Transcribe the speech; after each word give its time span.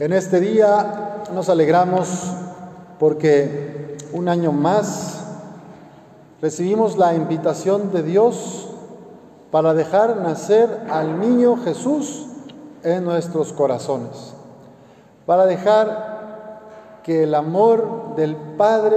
En 0.00 0.12
este 0.12 0.40
día 0.40 1.22
nos 1.32 1.48
alegramos 1.48 2.08
porque 2.98 3.96
un 4.12 4.28
año 4.28 4.50
más 4.50 5.22
recibimos 6.42 6.98
la 6.98 7.14
invitación 7.14 7.92
de 7.92 8.02
Dios 8.02 8.70
para 9.52 9.72
dejar 9.72 10.16
nacer 10.16 10.80
al 10.90 11.20
niño 11.20 11.56
Jesús 11.62 12.26
en 12.82 13.04
nuestros 13.04 13.52
corazones, 13.52 14.34
para 15.26 15.46
dejar 15.46 16.58
que 17.04 17.22
el 17.22 17.32
amor 17.32 18.16
del 18.16 18.34
Padre 18.34 18.96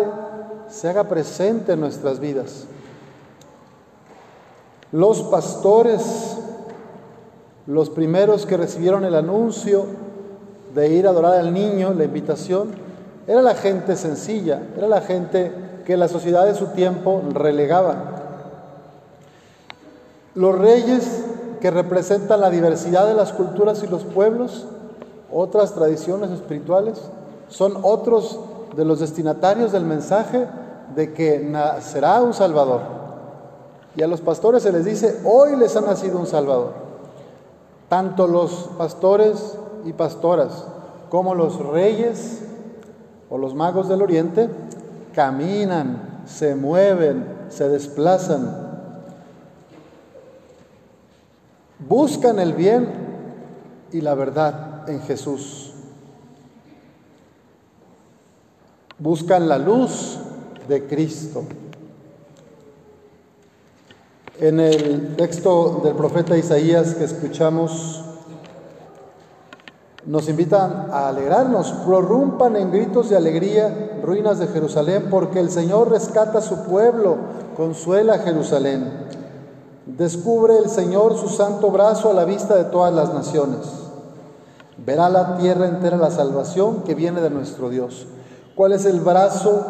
se 0.68 0.90
haga 0.90 1.04
presente 1.04 1.74
en 1.74 1.80
nuestras 1.80 2.20
vidas. 2.20 2.66
Los 4.92 5.22
pastores, 5.22 6.40
los 7.68 7.92
primeros 7.92 8.48
que 8.48 8.58
recibieron 8.58 9.06
el 9.06 9.14
anuncio 9.14 10.07
de 10.74 10.90
ir 10.90 11.08
a 11.08 11.12
adorar 11.12 11.36
al 11.36 11.54
niño, 11.54 11.94
la 11.94 12.04
invitación, 12.04 12.72
era 13.28 13.42
la 13.42 13.56
gente 13.56 13.96
sencilla, 13.96 14.62
era 14.78 14.88
la 14.88 15.02
gente 15.02 15.52
que 15.86 15.98
la 15.98 16.08
sociedad 16.08 16.46
de 16.46 16.56
su 16.56 16.68
tiempo 16.68 17.22
relegaba. 17.34 17.96
Los 20.36 20.58
reyes 20.58 21.24
que 21.60 21.72
representan 21.72 22.42
la 22.42 22.50
diversidad 22.50 23.08
de 23.08 23.14
las 23.14 23.34
culturas 23.34 23.84
y 23.84 23.88
los 23.88 24.04
pueblos, 24.04 24.66
otras 25.32 25.74
tradiciones 25.74 26.32
espirituales, 26.32 27.02
son 27.50 27.78
otros 27.82 28.40
de 28.76 28.86
los 28.86 29.00
destinatarios 29.00 29.72
del 29.72 29.84
mensaje 29.84 30.48
de 30.96 31.14
que 31.14 31.40
nacerá 31.40 32.22
un 32.22 32.34
Salvador. 32.34 32.82
Y 33.96 34.04
a 34.04 34.08
los 34.08 34.22
pastores 34.22 34.64
se 34.64 34.72
les 34.72 34.86
dice, 34.86 35.20
hoy 35.26 35.56
les 35.56 35.76
ha 35.76 35.82
nacido 35.82 36.20
un 36.20 36.28
Salvador. 36.28 36.74
Tanto 37.90 38.28
los 38.28 38.70
pastores 38.78 39.58
y 39.88 39.94
pastoras, 39.94 40.66
como 41.10 41.34
los 41.34 41.66
reyes 41.66 42.42
o 43.30 43.38
los 43.38 43.56
magos 43.56 43.88
del 43.88 44.02
oriente, 44.02 44.50
caminan, 45.14 46.24
se 46.26 46.56
mueven, 46.56 47.26
se 47.48 47.70
desplazan, 47.70 48.68
buscan 51.80 52.38
el 52.40 52.54
bien 52.54 52.90
y 53.94 54.02
la 54.02 54.14
verdad 54.14 54.90
en 54.90 55.02
Jesús. 55.02 55.74
Buscan 59.00 59.48
la 59.48 59.58
luz 59.58 60.18
de 60.68 60.86
Cristo. 60.86 61.46
En 64.40 64.60
el 64.60 65.16
texto 65.16 65.82
del 65.84 65.96
profeta 65.96 66.38
Isaías 66.38 66.96
que 66.96 67.06
escuchamos, 67.06 68.04
nos 70.08 70.30
invitan 70.30 70.88
a 70.92 71.10
alegrarnos, 71.10 71.72
prorrumpan 71.86 72.56
en 72.56 72.72
gritos 72.72 73.10
de 73.10 73.18
alegría 73.18 74.00
ruinas 74.02 74.40
de 74.40 74.48
Jerusalén, 74.48 75.08
porque 75.10 75.42
el 75.42 75.52
Señor 75.52 75.92
rescata 75.92 76.40
a 76.40 76.42
su 76.42 76.64
pueblo, 76.64 77.18
consuela 77.58 78.14
a 78.14 78.20
Jerusalén. 78.20 78.90
Descubre 79.86 80.58
el 80.58 80.70
Señor 80.70 81.18
su 81.18 81.28
santo 81.28 81.72
brazo 81.72 82.10
a 82.10 82.14
la 82.14 82.24
vista 82.24 82.56
de 82.56 82.64
todas 82.64 82.94
las 82.94 83.14
naciones. 83.14 83.60
Verá 84.78 85.10
la 85.10 85.38
tierra 85.38 85.68
entera 85.68 85.98
la 85.98 86.12
salvación 86.12 86.84
que 86.84 86.96
viene 86.96 87.20
de 87.20 87.30
nuestro 87.30 87.70
Dios. 87.70 88.08
¿Cuál 88.56 88.72
es 88.72 88.86
el 88.86 89.02
brazo 89.02 89.66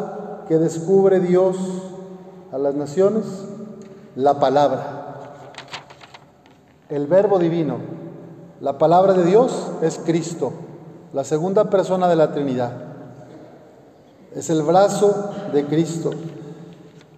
que 0.46 0.58
descubre 0.58 1.18
Dios 1.18 1.56
a 2.52 2.58
las 2.58 2.76
naciones? 2.76 3.24
La 4.14 4.38
palabra, 4.38 5.32
el 6.88 7.06
verbo 7.08 7.40
divino 7.40 7.97
la 8.60 8.76
palabra 8.76 9.12
de 9.12 9.24
Dios 9.24 9.68
es 9.82 10.00
Cristo, 10.04 10.52
la 11.12 11.22
segunda 11.22 11.70
persona 11.70 12.08
de 12.08 12.16
la 12.16 12.32
Trinidad. 12.32 12.72
Es 14.34 14.50
el 14.50 14.62
brazo 14.62 15.30
de 15.52 15.64
Cristo 15.64 16.10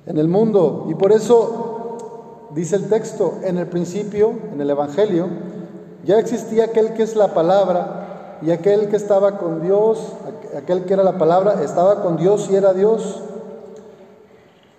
en 0.07 0.19
el 0.19 0.29
mundo. 0.29 0.87
Y 0.91 0.95
por 0.95 1.13
eso 1.13 2.51
dice 2.55 2.77
el 2.77 2.89
texto, 2.89 3.39
en 3.43 3.57
el 3.57 3.67
principio, 3.69 4.35
en 4.53 4.61
el 4.61 4.69
Evangelio, 4.69 5.29
ya 6.05 6.19
existía 6.19 6.67
aquel 6.67 6.93
que 6.93 7.03
es 7.03 7.17
la 7.17 7.29
palabra 7.33 8.39
y 8.43 8.51
aquel 8.51 8.89
que 8.89 8.97
estaba 8.97 9.39
con 9.39 9.63
Dios, 9.63 9.99
aquel 10.57 10.85
que 10.85 10.93
era 10.93 11.03
la 11.03 11.17
palabra, 11.17 11.63
estaba 11.63 12.03
con 12.03 12.17
Dios 12.17 12.49
y 12.51 12.57
era 12.57 12.75
Dios. 12.75 13.23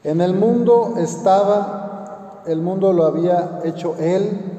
En 0.04 0.22
el 0.22 0.36
mundo 0.36 0.94
estaba, 0.98 2.44
el 2.46 2.62
mundo 2.62 2.94
lo 2.94 3.06
había 3.06 3.62
hecho 3.64 3.96
Él 4.00 4.51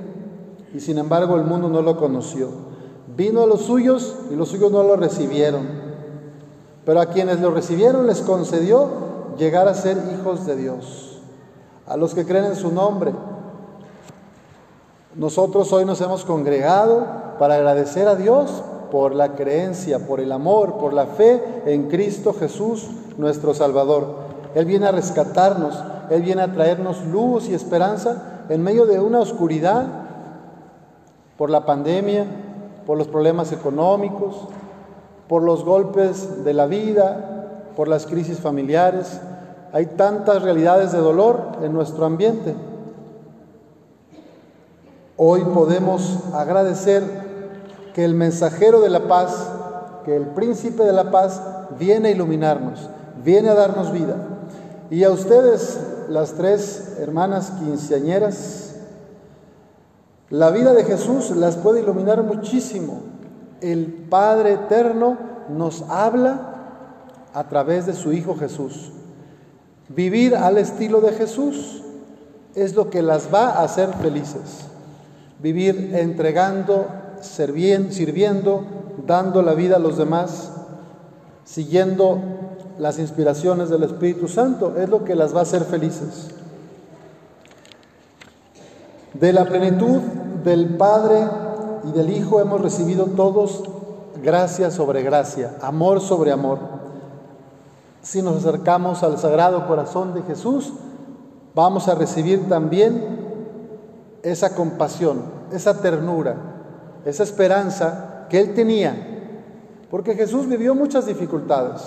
y 0.74 0.80
sin 0.80 0.98
embargo 0.98 1.36
el 1.36 1.44
mundo 1.44 1.68
no 1.68 1.82
lo 1.82 1.96
conoció. 1.96 2.48
Vino 3.16 3.42
a 3.42 3.46
los 3.46 3.62
suyos 3.62 4.16
y 4.30 4.36
los 4.36 4.48
suyos 4.48 4.72
no 4.72 4.82
lo 4.82 4.96
recibieron. 4.96 5.66
Pero 6.84 7.00
a 7.00 7.06
quienes 7.06 7.40
lo 7.40 7.50
recibieron 7.50 8.06
les 8.06 8.20
concedió 8.22 8.88
llegar 9.38 9.68
a 9.68 9.74
ser 9.74 9.98
hijos 10.14 10.46
de 10.46 10.56
Dios, 10.56 11.20
a 11.86 11.96
los 11.96 12.14
que 12.14 12.26
creen 12.26 12.46
en 12.46 12.56
su 12.56 12.72
nombre. 12.72 13.12
Nosotros 15.14 15.72
hoy 15.72 15.84
nos 15.84 16.00
hemos 16.00 16.24
congregado 16.24 17.06
para 17.38 17.56
agradecer 17.56 18.08
a 18.08 18.14
Dios 18.14 18.62
por 18.90 19.14
la 19.14 19.34
creencia, 19.34 20.06
por 20.06 20.20
el 20.20 20.32
amor, 20.32 20.78
por 20.78 20.92
la 20.92 21.06
fe 21.06 21.62
en 21.66 21.88
Cristo 21.88 22.34
Jesús, 22.38 22.88
nuestro 23.18 23.54
Salvador. 23.54 24.32
Él 24.54 24.64
viene 24.64 24.86
a 24.86 24.92
rescatarnos, 24.92 25.74
Él 26.10 26.22
viene 26.22 26.42
a 26.42 26.52
traernos 26.52 27.04
luz 27.06 27.48
y 27.48 27.54
esperanza 27.54 28.44
en 28.48 28.62
medio 28.62 28.86
de 28.86 29.00
una 29.00 29.20
oscuridad 29.20 30.01
por 31.42 31.50
la 31.50 31.66
pandemia, 31.66 32.24
por 32.86 32.96
los 32.96 33.08
problemas 33.08 33.50
económicos, 33.50 34.46
por 35.28 35.42
los 35.42 35.64
golpes 35.64 36.44
de 36.44 36.54
la 36.54 36.66
vida, 36.66 37.48
por 37.74 37.88
las 37.88 38.06
crisis 38.06 38.38
familiares. 38.38 39.20
Hay 39.72 39.86
tantas 39.86 40.42
realidades 40.42 40.92
de 40.92 40.98
dolor 40.98 41.58
en 41.60 41.72
nuestro 41.72 42.04
ambiente. 42.04 42.54
Hoy 45.16 45.42
podemos 45.52 46.20
agradecer 46.32 47.02
que 47.92 48.04
el 48.04 48.14
mensajero 48.14 48.80
de 48.80 48.90
la 48.90 49.08
paz, 49.08 49.48
que 50.04 50.14
el 50.14 50.26
príncipe 50.26 50.84
de 50.84 50.92
la 50.92 51.10
paz 51.10 51.42
viene 51.76 52.10
a 52.10 52.12
iluminarnos, 52.12 52.88
viene 53.24 53.48
a 53.48 53.54
darnos 53.54 53.90
vida. 53.90 54.14
Y 54.90 55.02
a 55.02 55.10
ustedes, 55.10 55.80
las 56.08 56.34
tres 56.34 56.98
hermanas 57.00 57.50
quinceañeras, 57.58 58.61
la 60.32 60.50
vida 60.50 60.72
de 60.72 60.84
Jesús 60.84 61.30
las 61.36 61.58
puede 61.58 61.82
iluminar 61.82 62.22
muchísimo. 62.22 63.02
El 63.60 63.84
Padre 64.08 64.54
Eterno 64.54 65.18
nos 65.50 65.82
habla 65.90 66.54
a 67.34 67.48
través 67.50 67.84
de 67.84 67.92
su 67.92 68.14
Hijo 68.14 68.34
Jesús. 68.36 68.92
Vivir 69.90 70.34
al 70.34 70.56
estilo 70.56 71.02
de 71.02 71.12
Jesús 71.12 71.82
es 72.54 72.74
lo 72.74 72.88
que 72.88 73.02
las 73.02 73.28
va 73.32 73.50
a 73.50 73.64
hacer 73.64 73.92
felices. 74.00 74.64
Vivir 75.38 75.90
entregando, 75.96 76.86
sirviendo, 77.20 78.64
dando 79.06 79.42
la 79.42 79.52
vida 79.52 79.76
a 79.76 79.80
los 79.80 79.98
demás, 79.98 80.50
siguiendo 81.44 82.18
las 82.78 82.98
inspiraciones 82.98 83.68
del 83.68 83.82
Espíritu 83.82 84.28
Santo, 84.28 84.76
es 84.78 84.88
lo 84.88 85.04
que 85.04 85.14
las 85.14 85.34
va 85.34 85.40
a 85.40 85.42
hacer 85.42 85.64
felices. 85.64 86.28
De 89.12 89.30
la 89.34 89.44
plenitud 89.44 90.00
del 90.44 90.76
Padre 90.76 91.28
y 91.84 91.92
del 91.92 92.10
Hijo 92.10 92.40
hemos 92.40 92.60
recibido 92.60 93.06
todos 93.06 93.64
gracia 94.22 94.70
sobre 94.70 95.02
gracia, 95.02 95.56
amor 95.60 96.00
sobre 96.00 96.32
amor. 96.32 96.58
Si 98.02 98.22
nos 98.22 98.36
acercamos 98.36 99.02
al 99.02 99.18
Sagrado 99.18 99.66
Corazón 99.66 100.14
de 100.14 100.22
Jesús, 100.22 100.72
vamos 101.54 101.88
a 101.88 101.94
recibir 101.94 102.48
también 102.48 103.20
esa 104.22 104.54
compasión, 104.54 105.22
esa 105.52 105.80
ternura, 105.80 106.36
esa 107.04 107.22
esperanza 107.22 108.26
que 108.28 108.40
Él 108.40 108.54
tenía. 108.54 109.08
Porque 109.90 110.14
Jesús 110.14 110.48
vivió 110.48 110.74
muchas 110.74 111.06
dificultades. 111.06 111.82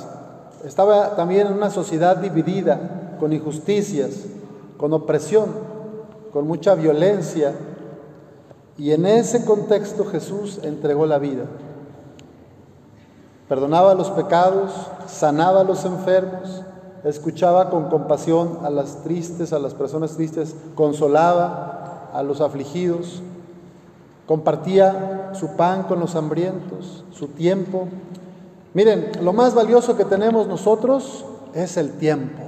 Estaba 0.64 1.16
también 1.16 1.48
en 1.48 1.54
una 1.54 1.70
sociedad 1.70 2.18
dividida, 2.18 3.16
con 3.20 3.34
injusticias, 3.34 4.12
con 4.78 4.94
opresión 4.94 5.76
con 6.36 6.46
mucha 6.48 6.76
violencia. 6.76 7.54
Y 8.78 8.92
en 8.92 9.06
ese 9.06 9.46
contexto 9.46 10.06
Jesús 10.06 10.60
entregó 10.64 11.06
la 11.06 11.18
vida. 11.18 11.46
Perdonaba 13.48 13.94
los 13.94 14.10
pecados, 14.10 14.72
sanaba 15.08 15.62
a 15.62 15.64
los 15.64 15.86
enfermos, 15.86 16.64
escuchaba 17.04 17.70
con 17.70 17.90
compasión 17.90 18.60
a 18.64 18.70
las 18.70 19.04
tristes, 19.04 19.54
a 19.54 19.60
las 19.60 19.74
personas 19.74 20.16
tristes, 20.16 20.56
consolaba 20.74 22.10
a 22.14 22.24
los 22.24 22.42
afligidos, 22.42 23.22
compartía 24.26 25.32
su 25.34 25.56
pan 25.56 25.84
con 25.84 26.00
los 26.00 26.16
hambrientos, 26.16 27.06
su 27.14 27.28
tiempo. 27.28 27.88
Miren, 28.74 29.12
lo 29.22 29.32
más 29.32 29.54
valioso 29.54 29.96
que 29.96 30.06
tenemos 30.06 30.48
nosotros 30.48 31.24
es 31.54 31.78
el 31.78 31.92
tiempo. 31.94 32.44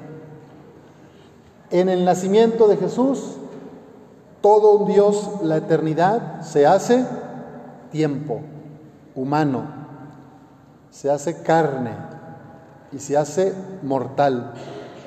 En 1.70 1.90
el 1.90 2.04
nacimiento 2.04 2.68
de 2.68 2.78
Jesús 2.78 3.37
todo 4.42 4.78
un 4.78 4.88
Dios, 4.88 5.30
la 5.44 5.58
eternidad, 5.58 6.42
se 6.42 6.66
hace 6.66 7.06
tiempo 7.92 8.42
humano. 9.16 9.76
se 10.90 11.12
hace 11.12 11.44
carne 11.44 11.92
y 12.92 12.98
se 12.98 13.18
hace 13.18 13.54
mortal. 13.84 14.54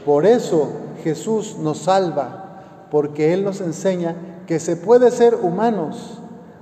Por 0.05 0.25
eso 0.25 0.69
Jesús 1.03 1.56
nos 1.59 1.79
salva, 1.79 2.87
porque 2.93 3.32
Él 3.32 3.44
nos 3.44 3.61
enseña 3.61 4.15
que 4.47 4.61
se 4.61 4.77
puede 4.77 5.11
ser 5.11 5.35
humanos 5.35 6.21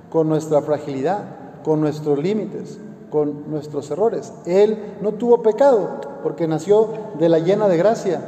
con 0.09 0.29
nuestra 0.29 0.61
fragilidad, 0.63 1.19
con 1.63 1.79
nuestros 1.79 2.17
límites, 2.17 2.79
con 3.11 3.51
nuestros 3.51 3.91
errores. 3.91 4.33
Él 4.45 4.95
no 5.01 5.11
tuvo 5.11 5.43
pecado 5.43 6.01
porque 6.23 6.47
nació 6.47 6.89
de 7.19 7.29
la 7.29 7.37
llena 7.37 7.67
de 7.67 7.77
gracia, 7.77 8.21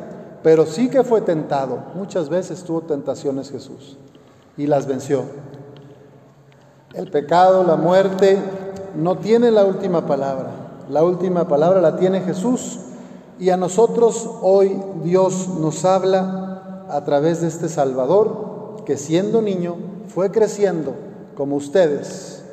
pero 0.43 0.67
sí 0.67 0.89
que 0.89 1.03
fue 1.03 1.21
tentado. 1.21 1.79
Muchas 1.95 2.29
veces 2.29 2.63
tuvo 2.63 2.81
tentaciones 2.81 3.49
Jesús 3.49 3.97
y 4.57 4.67
las 4.67 4.87
venció. 4.87 5.23
El 6.93 7.09
pecado, 7.09 7.63
la 7.63 7.75
muerte, 7.75 8.37
no 8.95 9.17
tiene 9.17 9.51
la 9.51 9.63
última 9.63 10.05
palabra. 10.05 10.51
La 10.89 11.03
última 11.03 11.47
palabra 11.47 11.79
la 11.81 11.95
tiene 11.95 12.21
Jesús 12.21 12.79
y 13.39 13.49
a 13.49 13.57
nosotros 13.57 14.29
hoy 14.41 14.79
Dios 15.03 15.47
nos 15.59 15.85
habla 15.85 16.85
a 16.89 17.03
través 17.05 17.41
de 17.41 17.47
este 17.47 17.69
Salvador 17.69 18.83
que 18.85 18.97
siendo 18.97 19.41
niño 19.41 19.77
fue 20.07 20.31
creciendo 20.31 20.93
como 21.35 21.55
ustedes. 21.55 22.43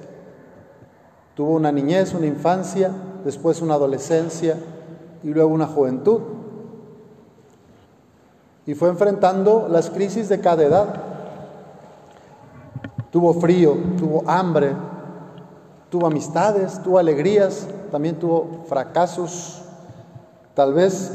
Tuvo 1.35 1.55
una 1.55 1.73
niñez, 1.73 2.15
una 2.15 2.27
infancia, 2.27 2.91
después 3.25 3.61
una 3.61 3.75
adolescencia 3.75 4.56
y 5.23 5.29
luego 5.29 5.50
una 5.50 5.67
juventud. 5.67 6.21
Y 8.67 8.75
fue 8.75 8.89
enfrentando 8.89 9.69
las 9.69 9.91
crisis 9.91 10.29
de 10.29 10.41
cada 10.41 10.62
edad. 10.62 11.03
Tuvo 13.10 13.34
frío, 13.34 13.76
tuvo 13.99 14.22
hambre, 14.26 14.75
tuvo 15.90 16.06
amistades, 16.06 16.82
tuvo 16.82 16.99
alegrías, 16.99 17.66
también 17.90 18.19
tuvo 18.19 18.64
fracasos. 18.69 19.62
Tal 20.55 20.75
vez, 20.75 21.12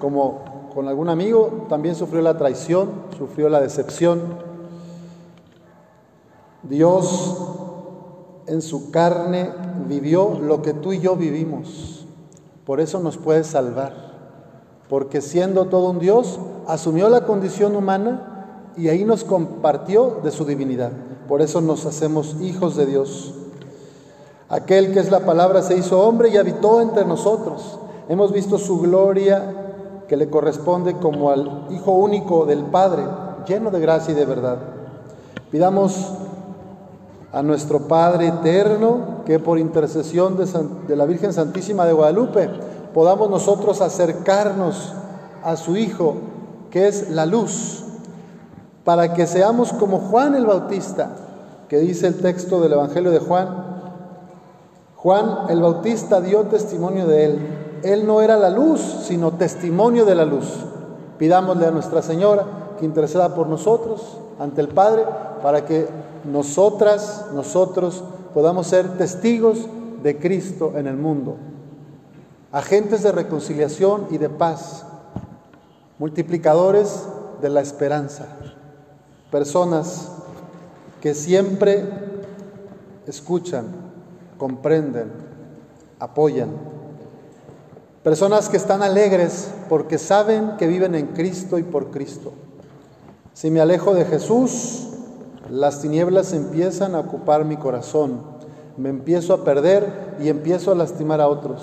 como 0.00 0.68
con 0.74 0.88
algún 0.88 1.08
amigo, 1.08 1.66
también 1.68 1.94
sufrió 1.94 2.20
la 2.20 2.36
traición, 2.36 2.90
sufrió 3.16 3.48
la 3.48 3.60
decepción. 3.60 4.20
Dios 6.62 7.36
en 8.46 8.60
su 8.60 8.90
carne 8.90 9.52
vivió 9.86 10.38
lo 10.40 10.62
que 10.62 10.74
tú 10.74 10.92
y 10.92 11.00
yo 11.00 11.16
vivimos. 11.16 12.06
Por 12.64 12.80
eso 12.80 12.98
nos 12.98 13.16
puede 13.16 13.44
salvar. 13.44 14.06
Porque 14.88 15.20
siendo 15.20 15.66
todo 15.66 15.90
un 15.90 15.98
Dios, 15.98 16.40
asumió 16.66 17.08
la 17.08 17.24
condición 17.24 17.76
humana 17.76 18.35
y 18.76 18.88
ahí 18.88 19.04
nos 19.04 19.24
compartió 19.24 20.20
de 20.22 20.30
su 20.30 20.44
divinidad. 20.44 20.90
Por 21.28 21.42
eso 21.42 21.60
nos 21.60 21.86
hacemos 21.86 22.36
hijos 22.40 22.76
de 22.76 22.86
Dios. 22.86 23.34
Aquel 24.48 24.92
que 24.92 25.00
es 25.00 25.10
la 25.10 25.20
palabra 25.20 25.62
se 25.62 25.76
hizo 25.76 26.00
hombre 26.00 26.28
y 26.28 26.36
habitó 26.36 26.80
entre 26.80 27.04
nosotros. 27.04 27.78
Hemos 28.08 28.32
visto 28.32 28.58
su 28.58 28.80
gloria 28.80 29.52
que 30.06 30.16
le 30.16 30.30
corresponde 30.30 30.94
como 30.94 31.30
al 31.30 31.66
Hijo 31.70 31.92
único 31.92 32.46
del 32.46 32.64
Padre, 32.64 33.02
lleno 33.48 33.70
de 33.70 33.80
gracia 33.80 34.12
y 34.12 34.14
de 34.14 34.24
verdad. 34.24 34.58
Pidamos 35.50 36.12
a 37.32 37.42
nuestro 37.42 37.88
Padre 37.88 38.28
eterno 38.28 39.24
que 39.26 39.40
por 39.40 39.58
intercesión 39.58 40.36
de, 40.36 40.46
de 40.86 40.96
la 40.96 41.06
Virgen 41.06 41.32
Santísima 41.32 41.84
de 41.84 41.92
Guadalupe 41.92 42.48
podamos 42.94 43.28
nosotros 43.28 43.80
acercarnos 43.80 44.92
a 45.42 45.56
su 45.56 45.76
Hijo, 45.76 46.14
que 46.70 46.86
es 46.86 47.10
la 47.10 47.26
luz, 47.26 47.85
para 48.86 49.14
que 49.14 49.26
seamos 49.26 49.72
como 49.72 49.98
Juan 49.98 50.36
el 50.36 50.46
Bautista, 50.46 51.10
que 51.68 51.78
dice 51.78 52.06
el 52.06 52.20
texto 52.20 52.60
del 52.60 52.74
Evangelio 52.74 53.10
de 53.10 53.18
Juan, 53.18 53.48
Juan 54.94 55.38
el 55.48 55.60
Bautista 55.60 56.20
dio 56.20 56.44
testimonio 56.44 57.08
de 57.08 57.24
él. 57.24 57.38
Él 57.82 58.06
no 58.06 58.22
era 58.22 58.36
la 58.36 58.48
luz, 58.48 58.80
sino 59.02 59.32
testimonio 59.32 60.04
de 60.04 60.14
la 60.14 60.24
luz. 60.24 60.46
Pidámosle 61.18 61.66
a 61.66 61.72
Nuestra 61.72 62.00
Señora 62.00 62.46
que 62.78 62.84
interceda 62.84 63.34
por 63.34 63.48
nosotros 63.48 64.18
ante 64.38 64.60
el 64.60 64.68
Padre 64.68 65.02
para 65.42 65.64
que 65.64 65.88
nosotras, 66.22 67.24
nosotros 67.34 68.04
podamos 68.34 68.68
ser 68.68 68.96
testigos 68.98 69.66
de 70.04 70.16
Cristo 70.16 70.74
en 70.76 70.86
el 70.86 70.96
mundo, 70.96 71.34
agentes 72.52 73.02
de 73.02 73.10
reconciliación 73.10 74.06
y 74.12 74.18
de 74.18 74.28
paz, 74.28 74.86
multiplicadores 75.98 77.08
de 77.42 77.48
la 77.48 77.60
esperanza, 77.60 78.26
personas 79.36 80.08
que 81.02 81.12
siempre 81.12 81.84
escuchan 83.06 83.66
comprenden, 84.38 85.12
apoyan. 85.98 86.48
Personas 88.02 88.48
que 88.48 88.56
están 88.56 88.82
alegres 88.82 89.50
porque 89.68 89.98
saben 89.98 90.56
que 90.56 90.66
viven 90.66 90.94
en 90.94 91.08
Cristo 91.08 91.58
y 91.58 91.64
por 91.64 91.90
Cristo. 91.90 92.32
Si 93.34 93.50
me 93.50 93.60
alejo 93.60 93.92
de 93.92 94.06
Jesús, 94.06 94.86
las 95.50 95.82
tinieblas 95.82 96.32
empiezan 96.32 96.94
a 96.94 97.00
ocupar 97.00 97.44
mi 97.44 97.58
corazón. 97.58 98.22
Me 98.78 98.88
empiezo 98.88 99.34
a 99.34 99.44
perder 99.44 100.16
y 100.18 100.30
empiezo 100.30 100.72
a 100.72 100.76
lastimar 100.76 101.20
a 101.20 101.28
otros. 101.28 101.60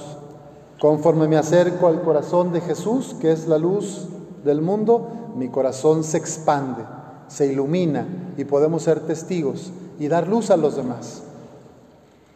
Conforme 0.80 1.28
me 1.28 1.38
acerco 1.38 1.88
al 1.88 2.04
corazón 2.04 2.54
de 2.54 2.62
Jesús, 2.62 3.16
que 3.20 3.32
es 3.32 3.48
la 3.48 3.58
luz 3.58 4.10
del 4.46 4.62
mundo, 4.62 5.08
mi 5.36 5.50
corazón 5.50 6.04
se 6.04 6.18
expande, 6.18 6.84
se 7.34 7.48
ilumina 7.48 8.06
y 8.38 8.46
podemos 8.46 8.84
ser 8.84 9.00
testigos 9.02 9.72
y 10.00 10.08
dar 10.08 10.28
luz 10.28 10.52
a 10.52 10.58
los 10.58 10.76
demás. 10.76 11.24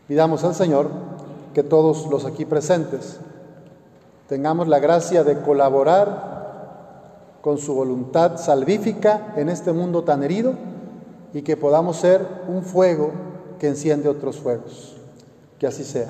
Pidamos 0.07 0.43
al 0.43 0.55
Señor 0.55 0.89
que 1.53 1.61
todos 1.61 2.07
los 2.07 2.25
aquí 2.25 2.45
presentes 2.45 3.17
tengamos 4.27 4.67
la 4.67 4.79
gracia 4.79 5.23
de 5.23 5.39
colaborar 5.41 7.37
con 7.41 7.59
su 7.59 7.75
voluntad 7.75 8.37
salvífica 8.37 9.33
en 9.37 9.49
este 9.49 9.71
mundo 9.71 10.03
tan 10.03 10.23
herido 10.23 10.53
y 11.33 11.43
que 11.43 11.57
podamos 11.57 11.97
ser 11.97 12.25
un 12.47 12.63
fuego 12.63 13.11
que 13.59 13.67
enciende 13.67 14.09
otros 14.09 14.37
fuegos. 14.37 14.97
Que 15.59 15.67
así 15.67 15.83
sea. 15.83 16.09